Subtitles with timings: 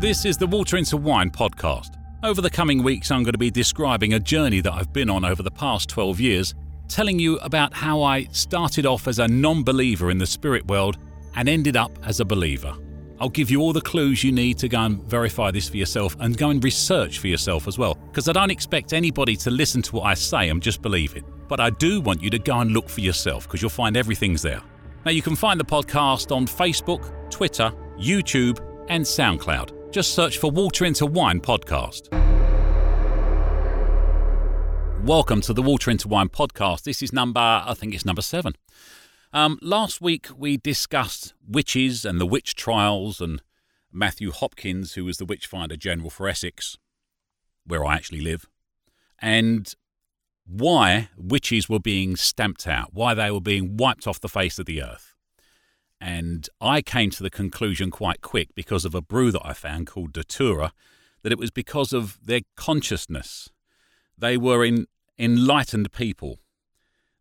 [0.00, 1.96] This is the Water into Wine podcast.
[2.22, 5.24] Over the coming weeks, I'm going to be describing a journey that I've been on
[5.24, 6.54] over the past 12 years,
[6.86, 10.98] telling you about how I started off as a non believer in the spirit world
[11.34, 12.76] and ended up as a believer.
[13.18, 16.16] I'll give you all the clues you need to go and verify this for yourself
[16.20, 19.82] and go and research for yourself as well, because I don't expect anybody to listen
[19.82, 21.24] to what I say and just believe it.
[21.48, 24.42] But I do want you to go and look for yourself because you'll find everything's
[24.42, 24.62] there.
[25.04, 29.77] Now, you can find the podcast on Facebook, Twitter, YouTube, and SoundCloud.
[29.90, 32.12] Just search for Water into Wine podcast.
[35.02, 36.82] Welcome to the Water into Wine podcast.
[36.82, 38.52] This is number, I think it's number seven.
[39.32, 43.40] Um, last week we discussed witches and the witch trials and
[43.90, 46.76] Matthew Hopkins, who was the Witchfinder General for Essex,
[47.64, 48.44] where I actually live,
[49.18, 49.74] and
[50.46, 54.66] why witches were being stamped out, why they were being wiped off the face of
[54.66, 55.14] the earth.
[56.00, 59.86] And I came to the conclusion quite quick because of a brew that I found
[59.86, 60.72] called Datura
[61.22, 63.50] that it was because of their consciousness.
[64.16, 64.86] They were in,
[65.18, 66.38] enlightened people.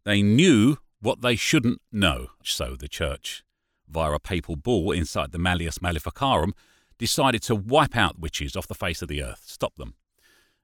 [0.03, 2.27] They knew what they shouldn't know.
[2.43, 3.43] So the church,
[3.89, 6.53] via a papal bull inside the Malleus Maleficarum,
[6.97, 9.95] decided to wipe out witches off the face of the earth, stop them.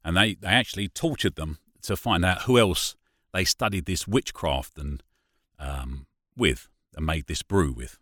[0.03, 2.95] And they, they actually tortured them to find out who else
[3.33, 5.03] they studied this witchcraft and
[5.59, 7.97] um, with and made this brew with.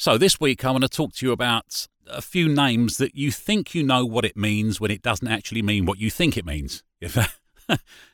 [0.00, 3.32] So, this week I want to talk to you about a few names that you
[3.32, 6.46] think you know what it means when it doesn't actually mean what you think it
[6.46, 7.14] means, if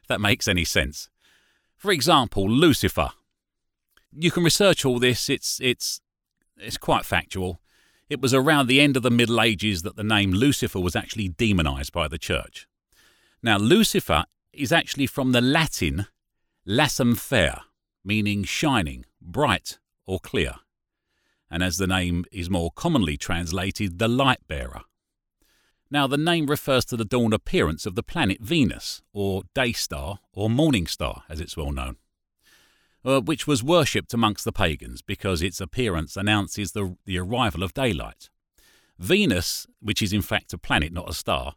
[0.08, 1.10] that, makes any sense.
[1.76, 3.10] For example, Lucifer.
[4.16, 6.00] You can research all this, it's, it's,
[6.56, 7.60] it's quite factual.
[8.08, 11.28] It was around the end of the Middle Ages that the name Lucifer was actually
[11.28, 12.66] demonized by the church.
[13.42, 14.24] Now, Lucifer
[14.54, 16.06] is actually from the Latin
[16.66, 17.60] lucem ferre,
[18.02, 20.54] meaning shining, bright, or clear
[21.50, 24.82] and as the name is more commonly translated, the light bearer.
[25.90, 30.18] Now, the name refers to the dawn appearance of the planet Venus, or day star,
[30.32, 31.96] or morning star, as it's well known,
[33.04, 37.74] uh, which was worshipped amongst the pagans because its appearance announces the, the arrival of
[37.74, 38.28] daylight.
[38.98, 41.54] Venus, which is in fact a planet, not a star,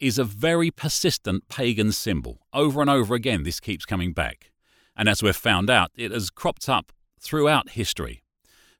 [0.00, 2.40] is a very persistent pagan symbol.
[2.52, 4.52] Over and over again, this keeps coming back.
[4.96, 8.22] And as we've found out, it has cropped up throughout history,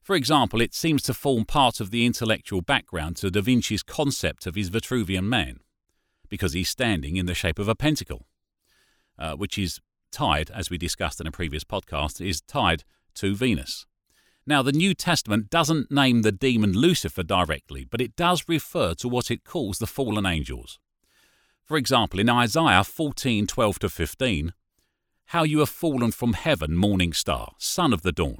[0.09, 4.47] for example, it seems to form part of the intellectual background to Da Vinci's concept
[4.47, 5.59] of his Vitruvian Man,
[6.29, 8.25] because he's standing in the shape of a pentacle,
[9.19, 9.79] uh, which is
[10.11, 13.85] tied, as we discussed in a previous podcast, is tied to Venus.
[14.47, 19.07] Now, the New Testament doesn't name the demon Lucifer directly, but it does refer to
[19.07, 20.79] what it calls the fallen angels.
[21.63, 24.53] For example, in Isaiah 14 12 to 15,
[25.25, 28.39] How you have fallen from heaven, morning star, son of the dawn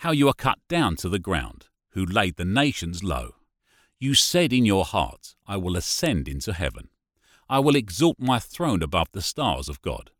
[0.00, 3.34] how you are cut down to the ground, who laid the nations low.
[3.98, 6.88] You said in your heart, I will ascend into heaven.
[7.50, 10.10] I will exalt my throne above the stars of God.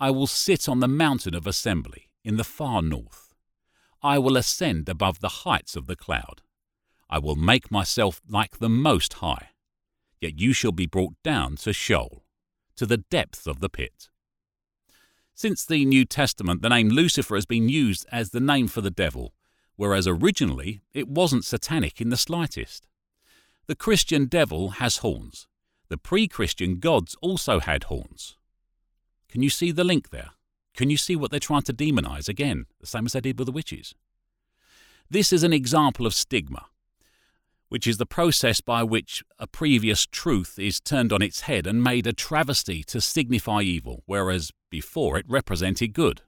[0.00, 3.32] I will sit on the mountain of assembly in the far north.
[4.02, 6.42] I will ascend above the heights of the cloud.
[7.08, 9.50] I will make myself like the Most High.
[10.20, 12.24] Yet you shall be brought down to Sheol,
[12.74, 14.08] to the depths of the pit.
[15.38, 18.90] Since the New Testament, the name Lucifer has been used as the name for the
[18.90, 19.34] devil,
[19.76, 22.88] whereas originally it wasn't satanic in the slightest.
[23.68, 25.46] The Christian devil has horns.
[25.90, 28.36] The pre Christian gods also had horns.
[29.28, 30.30] Can you see the link there?
[30.74, 33.46] Can you see what they're trying to demonize again, the same as they did with
[33.46, 33.94] the witches?
[35.08, 36.66] This is an example of stigma
[37.68, 41.82] which is the process by which a previous truth is turned on its head and
[41.82, 46.22] made a travesty to signify evil, whereas before it represented good.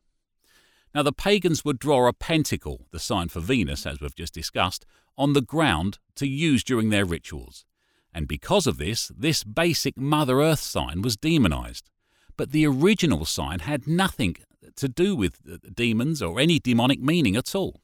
[0.94, 4.84] Now, the pagans would draw a pentacle, the sign for Venus, as we've just discussed,
[5.16, 7.64] on the ground to use during their rituals.
[8.12, 11.90] And because of this, this basic Mother Earth sign was demonized.
[12.36, 14.36] But the original sign had nothing
[14.76, 17.80] to do with uh, demons or any demonic meaning at all.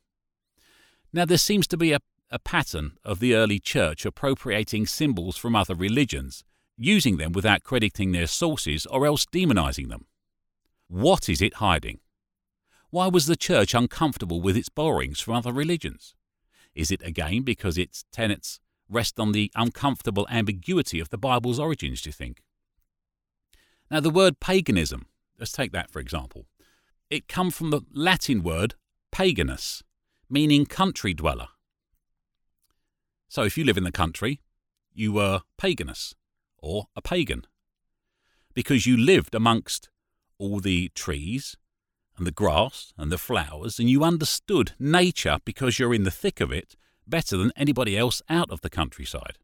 [1.13, 2.01] Now, there seems to be a
[2.31, 6.45] a pattern of the early church appropriating symbols from other religions,
[6.77, 10.07] using them without crediting their sources or else demonizing them.
[10.89, 12.01] What is it hiding?
[12.91, 16.15] Why was the church uncomfortable with its borrowings from other religions?
[16.75, 22.03] Is it again because its tenets rest on the uncomfortable ambiguity of the Bible's origins,
[22.03, 22.43] do you think?
[23.91, 25.07] Now, the word paganism,
[25.39, 26.47] let's take that for example.
[27.09, 28.75] It comes from the Latin word
[29.13, 29.83] paganus,
[30.29, 31.49] meaning country dweller.
[33.29, 34.41] So if you live in the country,
[34.95, 36.15] you were paganus,
[36.59, 37.47] or a pagan,
[38.55, 39.91] because you lived amongst
[40.39, 41.57] all the trees
[42.17, 46.41] and the grass and the flowers, and you understood nature because you're in the thick
[46.41, 46.77] of it
[47.07, 49.39] better than anybody else out of the countryside.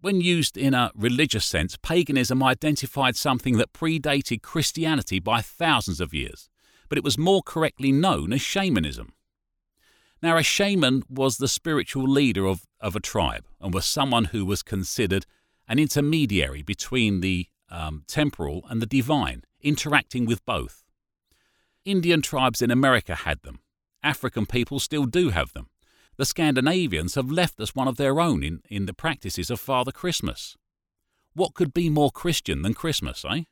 [0.00, 6.14] When used in a religious sense, paganism identified something that predated Christianity by thousands of
[6.14, 6.48] years,
[6.88, 9.12] but it was more correctly known as shamanism.
[10.22, 14.46] Now, a shaman was the spiritual leader of, of a tribe and was someone who
[14.46, 15.26] was considered
[15.66, 20.84] an intermediary between the um, temporal and the divine, interacting with both.
[21.84, 23.58] Indian tribes in America had them.
[24.02, 25.68] African people still do have them.
[26.16, 29.90] The Scandinavians have left us one of their own in, in the practices of Father
[29.90, 30.56] Christmas.
[31.34, 33.44] What could be more Christian than Christmas, eh?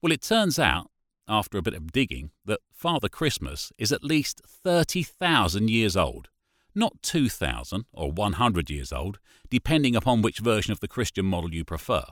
[0.00, 0.90] Well, it turns out
[1.28, 6.28] after a bit of digging, that Father Christmas is at least 30,000 years old,
[6.74, 9.18] not 2,000 or 100 years old,
[9.48, 12.04] depending upon which version of the Christian model you prefer.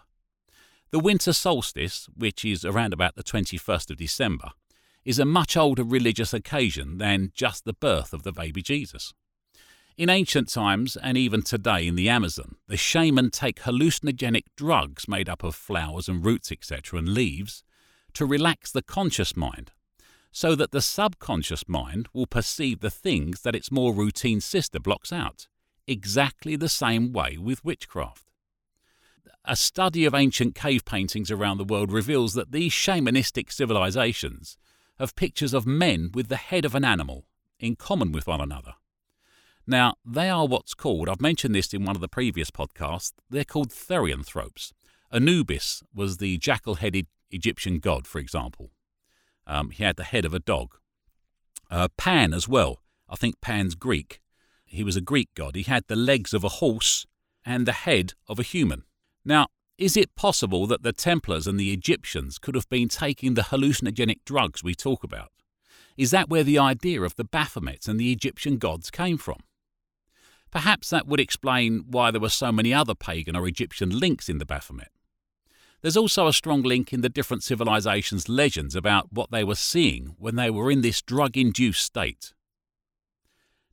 [0.91, 4.50] The winter solstice, which is around about the 21st of December,
[5.05, 9.12] is a much older religious occasion than just the birth of the baby Jesus.
[9.97, 15.29] In ancient times, and even today in the Amazon, the shaman take hallucinogenic drugs made
[15.29, 17.62] up of flowers and roots, etc., and leaves,
[18.14, 19.70] to relax the conscious mind,
[20.31, 25.12] so that the subconscious mind will perceive the things that its more routine sister blocks
[25.12, 25.47] out,
[25.87, 28.31] exactly the same way with witchcraft.
[29.44, 34.56] A study of ancient cave paintings around the world reveals that these shamanistic civilizations
[34.99, 37.26] have pictures of men with the head of an animal
[37.59, 38.75] in common with one another.
[39.67, 43.44] Now, they are what's called, I've mentioned this in one of the previous podcasts, they're
[43.44, 44.73] called therianthropes.
[45.12, 48.70] Anubis was the jackal headed Egyptian god, for example.
[49.46, 50.76] Um, he had the head of a dog.
[51.70, 52.82] Uh, Pan as well.
[53.08, 54.20] I think Pan's Greek.
[54.64, 55.55] He was a Greek god.
[55.56, 57.06] He had the legs of a horse
[57.44, 58.84] and the head of a human.
[59.25, 59.49] Now,
[59.79, 64.20] is it possible that the Templars and the Egyptians could have been taking the hallucinogenic
[64.25, 65.31] drugs we talk about?
[65.96, 69.40] Is that where the idea of the Baphomet and the Egyptian gods came from?
[70.50, 74.38] Perhaps that would explain why there were so many other pagan or Egyptian links in
[74.38, 74.90] the Baphomet.
[75.82, 80.14] There's also a strong link in the different civilizations' legends about what they were seeing
[80.17, 82.32] when they were in this drug induced state.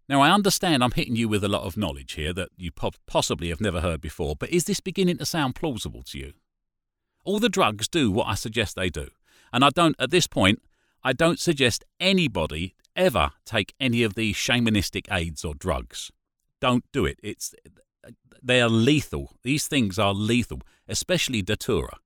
[0.07, 2.71] Now, I understand I'm hitting you with a lot of knowledge here that you
[3.06, 6.33] possibly have never heard before, but is this beginning to sound plausible to you?
[7.23, 9.09] All the drugs do what I suggest they do.
[9.53, 10.63] And I don't, at this point,
[11.03, 16.12] I don't suggest anybody ever take any of these shamanistic aids or drugs.
[16.59, 17.19] Don't do it.
[17.21, 17.53] It's
[18.42, 19.36] they are lethal.
[19.44, 21.98] These things are lethal, especially Datura.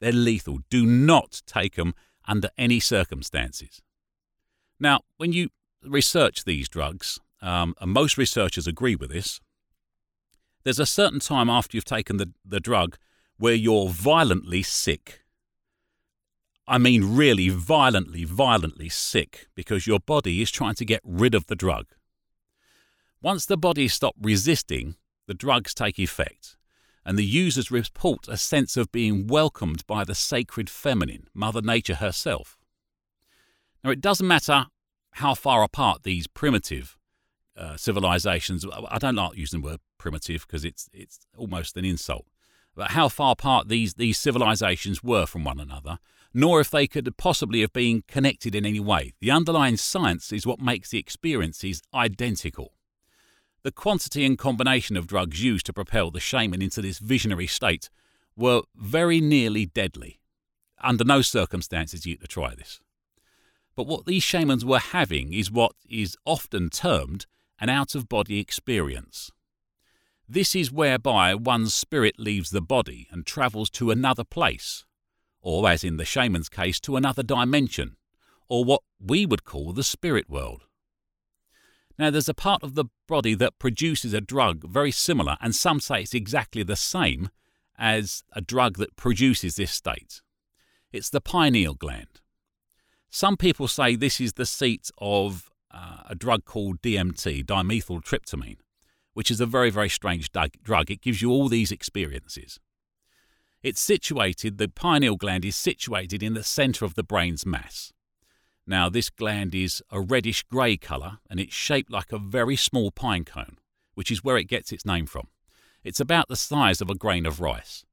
[0.00, 0.58] They're lethal.
[0.70, 1.94] Do not take them
[2.26, 3.82] under any circumstances.
[4.78, 5.48] Now, when you
[5.84, 9.40] research these drugs, um, and most researchers agree with this,
[10.64, 12.96] there's a certain time after you've taken the, the drug
[13.36, 15.24] where you're violently sick.
[16.68, 21.46] I mean, really violently, violently sick because your body is trying to get rid of
[21.46, 21.86] the drug.
[23.20, 24.96] Once the body stops resisting,
[25.26, 26.56] the drugs take effect,
[27.04, 31.96] and the users report a sense of being welcomed by the sacred feminine, Mother Nature
[31.96, 32.58] herself.
[33.82, 34.66] Now, it doesn't matter
[35.12, 36.96] how far apart these primitive
[37.56, 42.26] uh, civilizations, I don't like using the word primitive because it's, it's almost an insult,
[42.74, 45.98] but how far apart these, these civilizations were from one another,
[46.32, 49.12] nor if they could possibly have been connected in any way.
[49.20, 52.72] The underlying science is what makes the experiences identical.
[53.64, 57.90] The quantity and combination of drugs used to propel the shaman into this visionary state
[58.36, 60.18] were very nearly deadly.
[60.80, 62.80] Under no circumstances you to try this.
[63.76, 67.26] But what these shamans were having is what is often termed
[67.60, 69.30] an out of body experience.
[70.28, 74.84] This is whereby one's spirit leaves the body and travels to another place,
[75.40, 77.96] or, as in the shaman's case, to another dimension,
[78.48, 80.64] or what we would call the spirit world.
[81.98, 85.80] Now, there's a part of the body that produces a drug very similar, and some
[85.80, 87.30] say it's exactly the same
[87.78, 90.20] as a drug that produces this state.
[90.92, 92.20] It's the pineal gland.
[93.10, 98.58] Some people say this is the seat of uh, a drug called DMT, dimethyltryptamine,
[99.14, 100.90] which is a very, very strange drug.
[100.90, 102.58] It gives you all these experiences.
[103.62, 107.92] It's situated, the pineal gland is situated in the centre of the brain's mass.
[108.66, 112.90] Now, this gland is a reddish grey colour and it's shaped like a very small
[112.90, 113.58] pine cone,
[113.94, 115.28] which is where it gets its name from.
[115.82, 117.84] It's about the size of a grain of rice,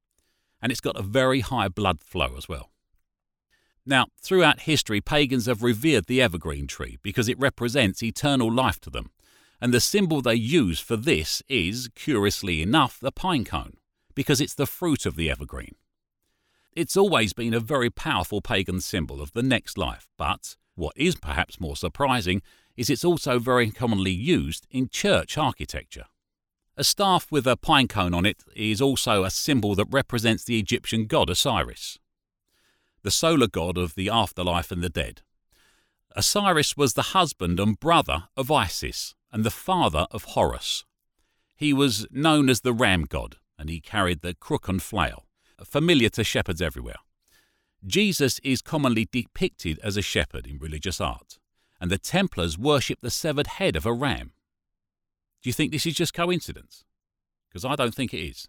[0.62, 2.70] and it's got a very high blood flow as well.
[3.84, 8.90] Now, throughout history, pagans have revered the evergreen tree because it represents eternal life to
[8.90, 9.10] them,
[9.60, 13.74] and the symbol they use for this is, curiously enough, the pine cone,
[14.14, 15.74] because it's the fruit of the evergreen.
[16.72, 21.16] It's always been a very powerful pagan symbol of the next life, but what is
[21.16, 22.42] perhaps more surprising
[22.76, 26.06] is it's also very commonly used in church architecture.
[26.76, 30.58] A staff with a pine cone on it is also a symbol that represents the
[30.58, 31.98] Egyptian god Osiris,
[33.02, 35.22] the solar god of the afterlife and the dead.
[36.16, 40.84] Osiris was the husband and brother of Isis and the father of Horus.
[41.54, 45.26] He was known as the ram god, and he carried the crook and flail,
[45.62, 46.96] familiar to shepherds everywhere.
[47.86, 51.38] Jesus is commonly depicted as a shepherd in religious art,
[51.80, 54.32] and the Templars worship the severed head of a ram.
[55.42, 56.84] Do you think this is just coincidence?
[57.48, 58.48] Because I don't think it is.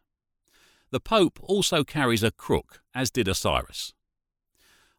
[0.92, 3.94] The Pope also carries a crook, as did Osiris.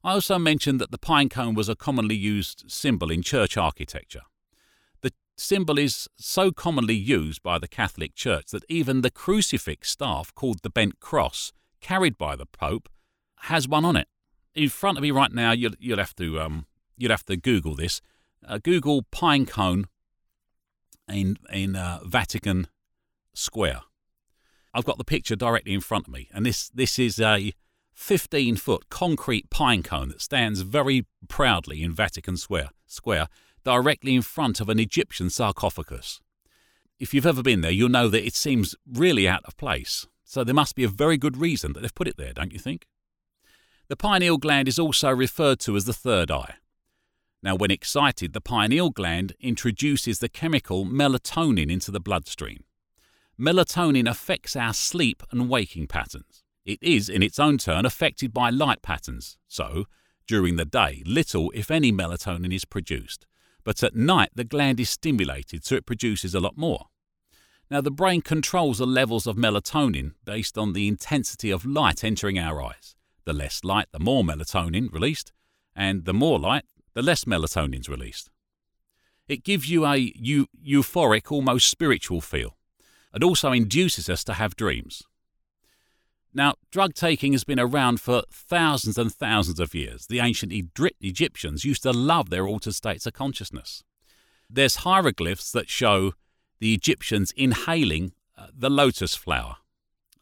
[0.03, 4.23] I also mentioned that the pine cone was a commonly used symbol in church architecture.
[5.03, 10.35] The symbol is so commonly used by the Catholic Church that even the crucifix staff,
[10.35, 12.89] called the bent cross, carried by the Pope,
[13.43, 14.09] has one on it.
[14.55, 16.67] In front of me right now, you'll, you'll have to um,
[16.97, 18.01] you'll have to Google this.
[18.47, 19.87] Uh, Google pine cone
[21.09, 22.69] in in uh, Vatican
[23.35, 23.83] Square.
[24.75, 27.53] I've got the picture directly in front of me, and this this is a
[27.95, 33.29] 15 foot concrete pine cone that stands very proudly in Vatican Square, Square,
[33.65, 36.21] directly in front of an Egyptian sarcophagus.
[36.99, 40.45] If you've ever been there, you'll know that it seems really out of place, so
[40.45, 42.87] there must be a very good reason that they've put it there, don't you think?
[43.93, 46.55] The pineal gland is also referred to as the third eye.
[47.43, 52.65] Now, when excited, the pineal gland introduces the chemical melatonin into the bloodstream.
[53.39, 56.43] Melatonin affects our sleep and waking patterns.
[56.65, 59.85] It is, in its own turn, affected by light patterns, so,
[60.27, 63.27] during the day, little, if any, melatonin is produced,
[63.63, 66.87] but at night the gland is stimulated so it produces a lot more.
[67.71, 72.39] Now, the brain controls the levels of melatonin based on the intensity of light entering
[72.39, 72.97] our eyes.
[73.25, 75.33] The less light, the more melatonin released,
[75.75, 76.64] and the more light,
[76.95, 78.31] the less melatonin is released.
[79.29, 82.57] It gives you a eu- euphoric, almost spiritual feel,
[83.12, 85.02] and also induces us to have dreams.
[86.35, 90.07] Now, drug taking has been around for thousands and thousands of years.
[90.07, 93.85] The ancient Egyptians used to love their altered states of consciousness.
[94.49, 96.12] There's hieroglyphs that show
[96.59, 99.57] the Egyptians inhaling uh, the lotus flower.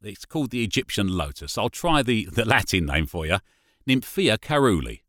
[0.03, 1.59] It's called the Egyptian lotus.
[1.59, 3.39] I'll try the, the Latin name for you
[3.87, 5.01] Nymphaea caerulea,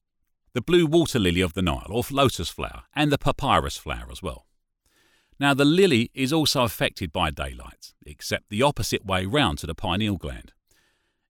[0.53, 4.21] the blue water lily of the Nile, or lotus flower, and the papyrus flower as
[4.21, 4.47] well.
[5.39, 9.75] Now, the lily is also affected by daylight, except the opposite way round to the
[9.75, 10.53] pineal gland.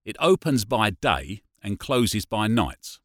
[0.04, 3.00] It opens by day and closes by night.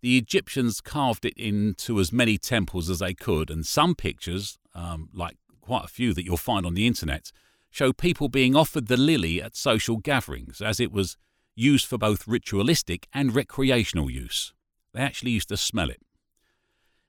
[0.00, 5.10] The Egyptians carved it into as many temples as they could, and some pictures, um,
[5.12, 7.30] like quite a few that you'll find on the internet,
[7.76, 11.18] show people being offered the lily at social gatherings, as it was
[11.54, 14.54] used for both ritualistic and recreational use.
[14.94, 16.00] They actually used to smell it.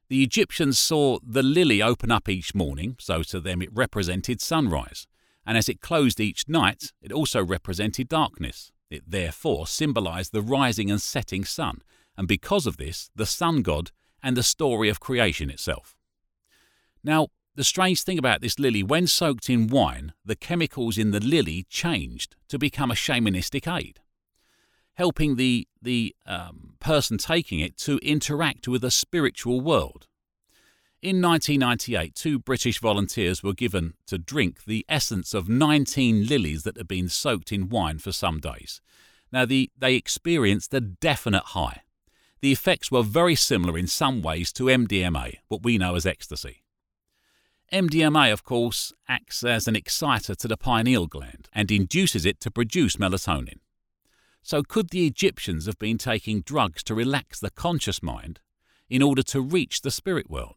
[0.09, 5.07] The Egyptians saw the lily open up each morning, so to them it represented sunrise,
[5.45, 8.73] and as it closed each night, it also represented darkness.
[8.89, 11.81] It therefore symbolized the rising and setting sun,
[12.17, 15.95] and because of this, the sun god and the story of creation itself.
[17.05, 21.19] Now, the strange thing about this lily, when soaked in wine, the chemicals in the
[21.19, 23.99] lily changed to become a shamanistic aid,
[24.93, 30.07] helping the, the um, person taking it to interact with a spiritual world.
[31.01, 36.77] In 1998, two British volunteers were given to drink the essence of 19 lilies that
[36.77, 38.81] had been soaked in wine for some days.
[39.31, 41.81] Now, the, they experienced a definite high.
[42.39, 46.61] The effects were very similar in some ways to MDMA, what we know as ecstasy.
[47.71, 52.51] MDMA, of course, acts as an exciter to the pineal gland and induces it to
[52.51, 53.59] produce melatonin.
[54.41, 58.39] So, could the Egyptians have been taking drugs to relax the conscious mind
[58.89, 60.55] in order to reach the spirit world?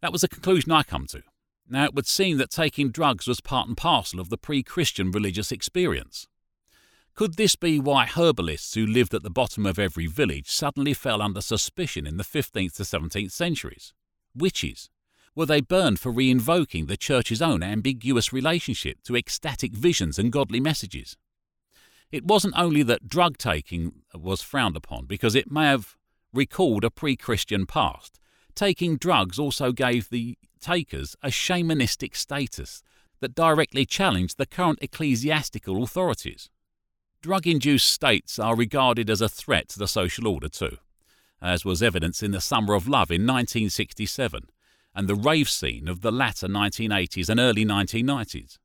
[0.00, 1.22] That was the conclusion I come to.
[1.68, 5.10] Now, it would seem that taking drugs was part and parcel of the pre Christian
[5.10, 6.28] religious experience.
[7.14, 11.20] Could this be why herbalists who lived at the bottom of every village suddenly fell
[11.20, 13.92] under suspicion in the 15th to 17th centuries?
[14.36, 14.88] Witches.
[15.38, 20.32] Were they burned for re invoking the Church's own ambiguous relationship to ecstatic visions and
[20.32, 21.16] godly messages?
[22.10, 25.94] It wasn't only that drug taking was frowned upon because it may have
[26.32, 28.18] recalled a pre Christian past,
[28.56, 32.82] Taking drugs also gave the takers a shamanistic status
[33.20, 36.50] that directly challenged the current ecclesiastical authorities.
[37.22, 40.78] Drug induced states are regarded as a threat to the social order, too,
[41.40, 44.48] as was evidenced in the Summer of Love in 1967
[44.94, 48.58] and the rave scene of the latter 1980s and early 1990s.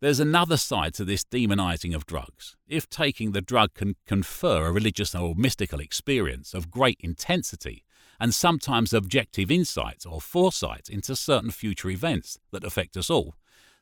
[0.00, 2.56] There's another side to this demonizing of drugs.
[2.66, 7.84] If taking the drug can confer a religious or mystical experience of great intensity,
[8.22, 13.34] and sometimes objective insight or foresight into certain future events that affect us all,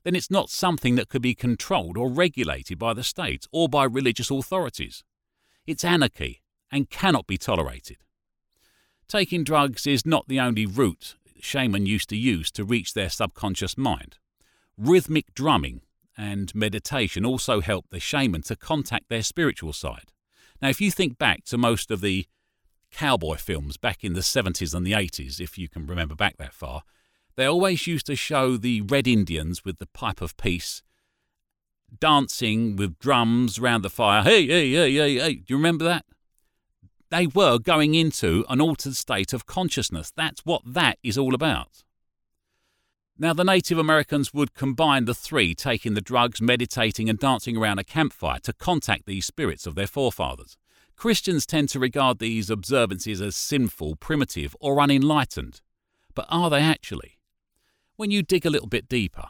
[0.02, 3.84] then it's not something that could be controlled or regulated by the state or by
[3.84, 5.04] religious authorities.
[5.66, 6.40] It's anarchy
[6.72, 7.98] and cannot be tolerated.
[9.08, 13.76] Taking drugs is not the only route shaman used to use to reach their subconscious
[13.76, 14.18] mind.
[14.76, 15.82] Rhythmic drumming
[16.16, 20.12] and meditation also help the shaman to contact their spiritual side.
[20.60, 22.26] Now, if you think back to most of the
[22.90, 26.52] cowboy films back in the 70s and the 80s, if you can remember back that
[26.52, 26.82] far,
[27.36, 30.82] they always used to show the Red Indians with the pipe of peace
[31.98, 34.22] dancing with drums round the fire.
[34.22, 35.34] Hey, hey, hey, hey, hey.
[35.34, 36.04] Do you remember that?
[37.10, 40.12] They were going into an altered state of consciousness.
[40.14, 41.82] That's what that is all about.
[43.18, 47.78] Now, the Native Americans would combine the three, taking the drugs, meditating, and dancing around
[47.78, 50.56] a campfire to contact these spirits of their forefathers.
[50.96, 55.60] Christians tend to regard these observances as sinful, primitive, or unenlightened.
[56.14, 57.18] But are they actually?
[57.96, 59.28] When you dig a little bit deeper,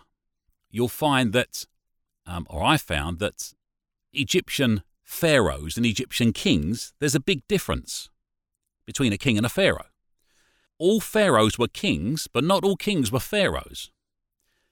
[0.70, 1.66] you'll find that,
[2.26, 3.54] um, or I found that
[4.12, 8.10] Egyptian pharaohs and Egyptian kings, there's a big difference
[8.86, 9.90] between a king and a pharaoh
[10.80, 13.90] all pharaohs were kings, but not all kings were pharaohs.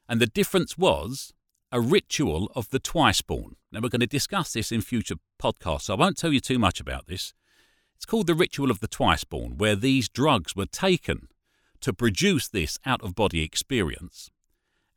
[0.09, 1.35] And the difference was
[1.71, 3.57] a ritual of the twice born.
[3.71, 6.59] Now, we're going to discuss this in future podcasts, so I won't tell you too
[6.59, 7.35] much about this.
[7.95, 11.29] It's called the ritual of the twice born, where these drugs were taken
[11.83, 14.31] to produce this out of body experience.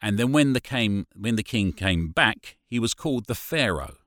[0.02, 3.98] And then when the, came, when the king came back, he was called the pharaoh.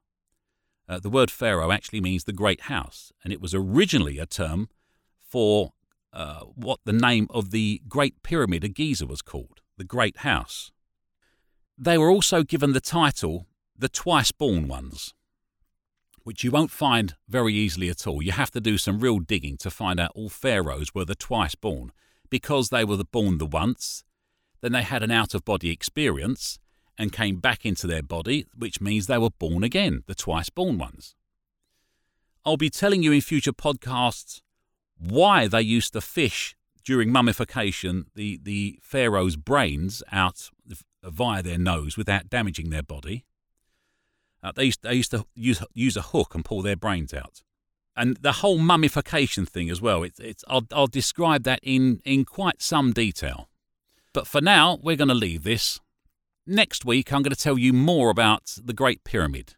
[0.89, 4.69] Uh, the word pharaoh actually means the great house, and it was originally a term
[5.19, 5.73] for
[6.13, 10.71] uh, what the name of the Great Pyramid of Giza was called, the Great House.
[11.77, 15.13] They were also given the title the Twice Born Ones,
[16.23, 18.23] which you won't find very easily at all.
[18.23, 21.55] You have to do some real digging to find out all pharaohs were the twice
[21.55, 21.91] born,
[22.31, 24.05] because they were born the once,
[24.61, 26.59] then they had an out of body experience
[26.99, 30.79] and came back into their body, which means they were born again, the twice born
[30.79, 31.15] ones.
[32.45, 34.43] I'll be telling you in future podcasts
[34.99, 40.51] why they used to fish during mummification the, the pharaoh's brains out
[41.03, 43.25] via their nose without damaging their body.
[44.43, 47.43] Uh, they, used, they used to use, use a hook and pull their brains out.
[47.97, 52.25] And the whole mummification thing as well, it, it's, I'll, I'll describe that in, in
[52.25, 53.49] quite some detail.
[54.13, 55.81] But for now, we're going to leave this.
[56.47, 59.55] Next week, I'm going to tell you more about the Great Pyramid,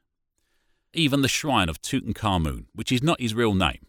[0.92, 3.86] even the shrine of Tutankhamun, which is not his real name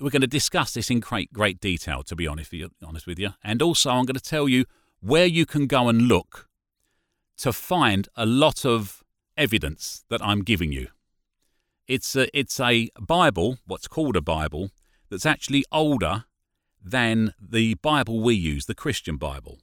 [0.00, 3.06] we're going to discuss this in great, great detail, to be honest with, you, honest
[3.06, 3.34] with you.
[3.44, 4.64] And also, I'm going to tell you
[5.00, 6.48] where you can go and look
[7.38, 9.02] to find a lot of
[9.36, 10.88] evidence that I'm giving you.
[11.86, 14.70] It's a, it's a Bible, what's called a Bible,
[15.10, 16.24] that's actually older
[16.82, 19.58] than the Bible we use, the Christian Bible.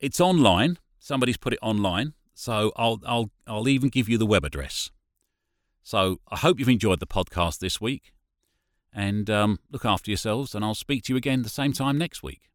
[0.00, 0.78] It's online.
[1.06, 2.14] Somebody's put it online.
[2.34, 4.90] So I'll, I'll, I'll even give you the web address.
[5.84, 8.12] So I hope you've enjoyed the podcast this week.
[8.92, 12.24] And um, look after yourselves, and I'll speak to you again the same time next
[12.24, 12.50] week.